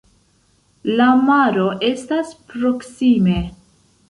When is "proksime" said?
2.55-3.39